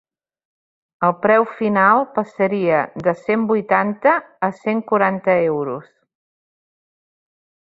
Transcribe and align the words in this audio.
El 1.07 1.11
preu 1.25 1.43
final 1.59 2.01
passaria 2.15 2.79
de 3.09 3.13
cent 3.19 3.43
vuitanta 3.51 4.15
a 4.49 4.51
cent 4.63 4.83
quaranta 4.93 5.37
euros. 5.51 5.85